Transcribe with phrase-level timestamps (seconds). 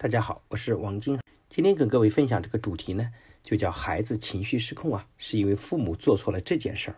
[0.00, 1.18] 大家好，我是王金。
[1.50, 3.10] 今天跟各位分享这个主题呢，
[3.42, 6.96] 就叫孩子情绪失控啊，是因为父母做错了这件事儿。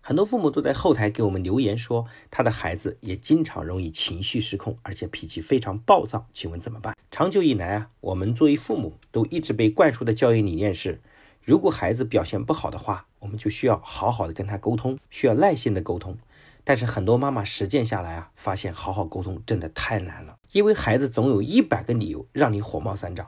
[0.00, 6.26] 很多父母都在后台给我们留言说，他的孩子也经常容易情绪失控，而且脾气非常暴躁。
[6.32, 6.96] 请问怎么办？
[7.10, 11.02] 长久以来啊，我们作为父母都一直被灌输的教育理念是，
[11.42, 16.16] 如果孩子表现不好的话，我们就需要好好的跟他沟通，需要耐心的沟通。
[16.64, 23.26] 但是很多妈妈实践下来啊，发现好好沟通真的太难了，因为孩子总有一百个理由让你火冒三丈。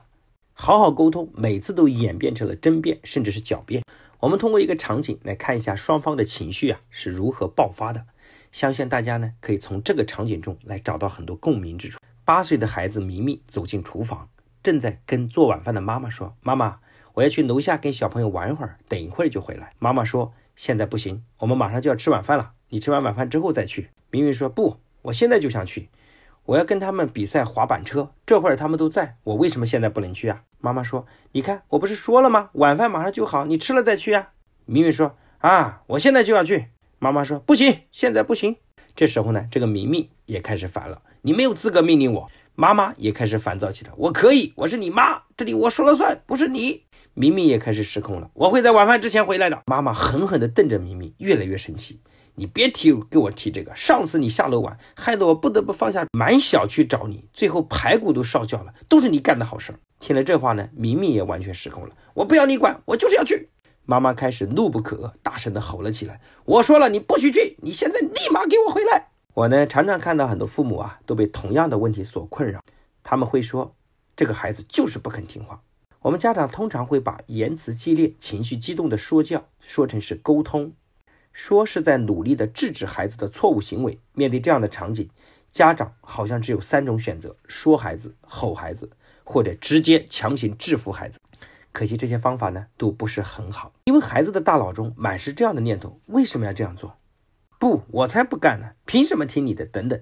[0.54, 3.82] 好好沟通，每次都演变成了争辩，甚至是狡辩。
[4.20, 8.04] 我们通过一个场景来看一下双方的情绪啊是如何爆发的。
[8.52, 11.98] 相信大家呢可以从这个场景中来找到很多共鸣之处。
[12.24, 14.28] 八岁的孩子明明走进厨房，
[14.62, 16.78] 正在跟做晚饭的妈妈说：“妈妈，
[17.14, 23.90] 我要去楼下跟小朋友玩一会儿，等一会儿就回来。”妈妈说：“现在不行，我们马上就要吃晚饭了。”你吃完晚饭之后再去。
[24.10, 25.90] 明明说不，我现在就想去，
[26.46, 28.12] 我要跟他们比赛滑板车。
[28.24, 30.42] 这会儿他们都在，我为什么现在不能去啊？
[30.58, 32.50] 妈妈说，你看我不是说了吗？
[32.54, 34.30] 晚饭马上就好，你吃了再去呀。
[34.64, 36.68] 明明说啊，我现在就要去。
[36.98, 38.56] 妈妈说不行，现在不行。
[38.94, 42.30] 这时候呢，这个明明也开始烦了，你没有资格命令我。
[42.54, 46.84] 妈妈也开始烦躁起来，我可以，我是你妈，这里我说了算，不是你。
[47.14, 49.62] 明明也开始失控了，我会在晚饭之前回来的。
[49.66, 52.00] 妈妈狠狠地瞪着明明，越来越生气。
[52.34, 59.78] 你别提给我提这个，上次你下楼晚，害得我不得不放下满小区找你，最后排骨都烧焦了，都是你干的好事儿。
[60.00, 63.50] 听了这话呢，明明也完全失控了，我不要你管，我就是要去。
[63.84, 72.60] 妈妈开始怒不可遏，大声的吼了起来：“我说了，你不许去，你现在立马给我回来！”我呢，常常看到很多父母啊，都被同样的问题所困扰，
[73.02, 73.74] 他们会说
[74.16, 75.60] ：“这个孩子就是不肯听话。”
[76.02, 80.72] 我们家长通常会把言辞激烈、情绪激动的说教说成是沟通。
[81.32, 83.98] 说是在努力的制止孩子的错误行为。
[84.12, 85.08] 面对这样的场景，
[85.50, 88.90] 家长好像只有三种选择：说孩子、吼孩子，
[89.22, 91.20] 或者直接强行制服孩子。
[91.70, 96.98] 可惜这些方法呢都不是很好，因为孩子的大脑中满是这样的念头：为什么要这样做？
[97.58, 98.72] 不，我才不干呢！
[98.84, 99.64] 凭什么听你的？
[99.64, 99.98] 等等。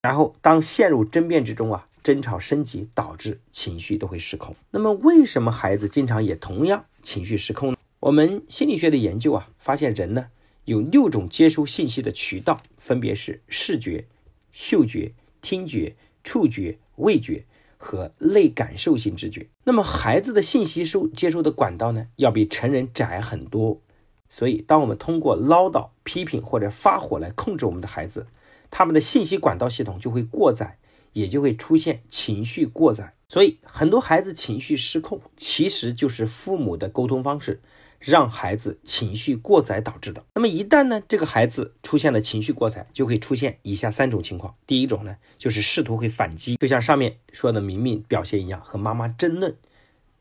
[0.00, 4.56] 然后当陷入争辩之中啊，争吵升级，导致情绪都会失控。
[4.70, 7.76] 那么为什么孩子经常也同样情绪失控呢？
[8.00, 10.28] 我们心理学的研究啊，发现人呢。
[10.64, 14.06] 有六种接收信息的渠道，分别是视觉、
[14.52, 17.44] 嗅觉、听觉、触觉、味觉
[17.76, 19.46] 和类感受性知觉。
[19.64, 23.82] 那么孩子的信息收接收的管道呢，要比成人窄很多。
[24.30, 28.26] 所以，当我们通过唠叨、批评或者发火来控制我们的孩子，
[28.70, 30.78] 他们的信息管道系统就会过载，
[31.12, 33.14] 也就会出现情绪过载。
[33.28, 37.60] 所以，很多孩子情绪失控，其实就是父母的沟通方式。
[38.00, 40.24] 让孩子情绪过载导致的。
[40.36, 44.54] 那么一旦呢，这个孩子出现了情绪过载，就会出现以下三种情况。
[44.68, 49.56] 第一种呢，就是试图会反击，就像上面说的明明表现一样，和妈妈争论，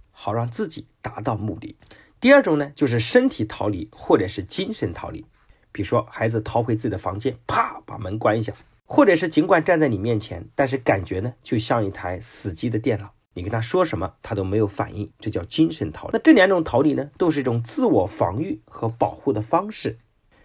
[0.09, 1.75] 好让自己达到目的。
[2.19, 5.24] 第二种呢，就是身体逃离或者是精神逃离，
[5.72, 8.52] 比如说孩子逃回自己的房间，啪把门关一下，
[8.90, 13.12] 或者是尽管站在你面前，但是感觉呢就像一台死机的电脑。
[13.34, 16.14] 你跟他说什么，他都没有反应，这叫精神逃离。
[16.14, 20.00] 那这两种逃离呢，都是一种自我防御和保护的方式，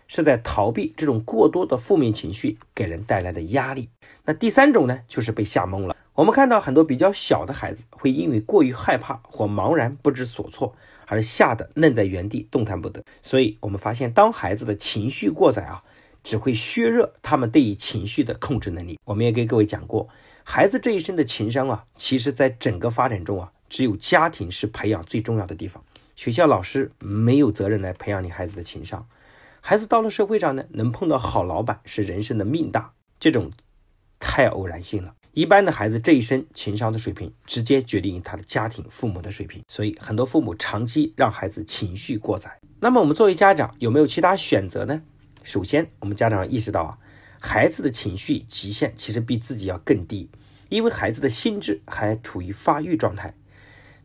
[0.06, 3.88] 是在逃避这种过多的负面情绪给人带来的压力。
[4.26, 5.96] 那第三种呢，就是被吓懵了。
[6.14, 10.74] 我们看到很多比较小的孩子会因为过于害怕或茫然不知所措
[11.06, 13.02] 而吓得愣在原地动弹不得。
[13.22, 15.82] 所以，我们发现，当孩子的情绪过载啊，
[16.22, 18.98] 只会削弱他们对于情绪的控制能力。
[19.04, 20.08] 我们也给各位讲过。
[20.44, 25.82] 孩子这一生的情商啊，其实在整个发展中啊，只有家庭是培养最重要的地方。
[26.16, 29.06] 学校老师没有责任来培养你孩子的情商。
[29.60, 33.52] 孩子到了社会上呢，能碰到好老板是人生的命大，这种
[34.18, 35.14] 太偶然性了。
[35.32, 39.62] 一般的孩子这一生情商的水平，直接决定于他的家庭父母的水平。
[39.68, 42.58] 所以很多父母长期让孩子情绪过载。
[42.80, 45.02] 那么我们作为家长有没有其他选择呢？
[45.44, 46.98] 首先，我们家长意识到啊。
[47.44, 50.28] 孩子的情绪极限其实比自己要更低，
[50.68, 53.34] 因为孩子的心智还处于发育状态。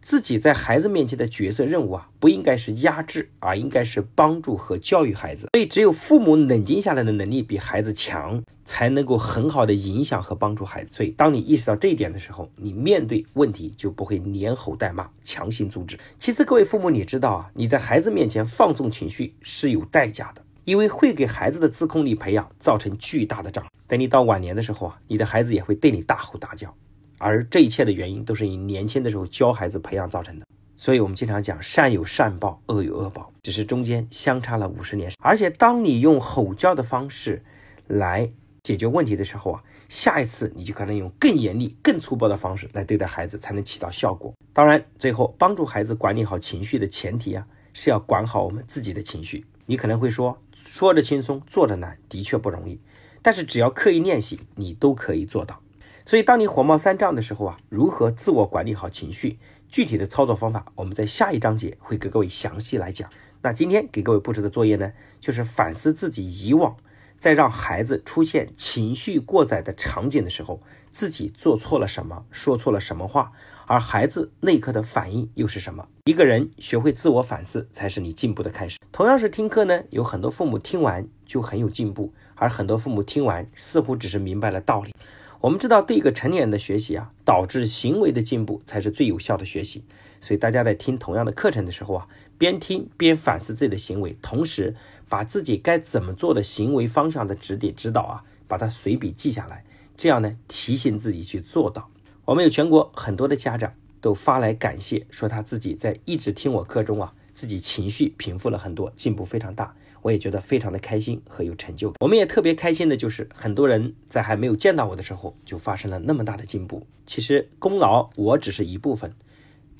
[0.01, 5.49] 自己在孩子面前的角色任务啊，不应该是压制，而应该是帮助和教育孩子。
[5.53, 10.93] 所以，只有父母冷静下来的能力比孩子强，才能够很好的影响和帮助孩子。
[10.93, 15.99] 所以，当你意识到这一点的时候，你面对问题就不会连吼带骂，强行阻止。
[16.17, 20.41] 其次，各位父母，你知道啊，你在孩子面前放纵情绪是有代价的。
[20.67, 23.71] 因为会给孩子的自控力培养造成巨大的障碍。
[23.87, 26.75] 等你到晚年的时候啊，你的孩子也会对你大吼大叫，
[27.17, 30.45] 而这一切的原因都是你年轻的时候教孩子培养造成的。
[30.75, 35.09] 所以，我们经常讲善有善报，恶有恶报，只是中间相差了五十年。
[35.19, 37.41] 而且，当你用吼叫的方式
[37.87, 38.29] 来
[38.61, 44.33] 解决问题的时候啊，下一次你就可能用更严厉、更粗暴的方式来对待孩子，才能起到效果。
[44.51, 49.45] 当然，最后帮助孩子管理好情绪的前提啊，是要管好我们自己的情绪。
[49.69, 50.37] 你可能会说，
[50.67, 52.79] 说着轻松，做着难，的确不容易。
[53.21, 55.61] 但是只要刻意练习，你都可以做到。
[56.05, 59.39] 所以，当你火冒三丈的时候啊，如何自我管理好情绪？
[59.69, 63.09] 具体的操作方法，我们在下一章节会给各位详细来讲。
[63.41, 66.75] 那今天给各位布置的作业呢，就是反思自己以往
[67.17, 70.61] 在让孩子出现情绪过载的场景的时候，
[70.91, 73.31] 自己做错了什么，说错了什么话，
[73.69, 75.85] 而孩子那一刻的反应又是什么？
[76.05, 78.79] 一个人学会自我反思，才是你进步的开始。
[78.93, 84.93] 同样是听课呢，有很多父母听完就很有进步，而很多父母听完似乎只是明白了道理。
[85.41, 89.83] 我们知道，对一个成年人的学习啊，导致行为的进步才是最有效的学习。
[90.21, 94.77] 所以大家在听同样的课程的时候啊，边听边反思自己的行为，同时
[95.09, 99.65] 把自己该怎么做的行为方向的指点指导啊，把它随笔记下来，
[99.97, 101.89] 这样呢，提醒自己去做到。
[102.27, 109.73] 我们有全国很多的家长都发来感谢，说他自己在一直听我课中啊，自己情绪平复了很多，进步非常大。
[110.01, 111.95] 我也觉得非常的开心和有成就感。
[112.01, 116.85] 我们也特别开心的就是，很多人在还没有见到我的时候，就发生了那么大的进步。
[117.05, 119.13] 其实功劳我只是一部分，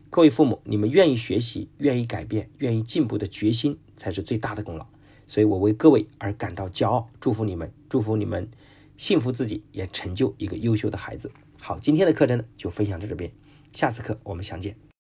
[0.10, 4.88] 各位父母，你们愿意学习、愿意改变、愿意进步的决心，才是最大的功劳。
[5.28, 8.50] 所以我为各位而感到骄傲，祝福你们，祝福你们
[8.96, 11.30] 幸福自己，也成就一个优秀的孩子。
[11.60, 13.32] 好，今天的课程呢就分享到这边，
[13.74, 14.87] 下次课我们相见。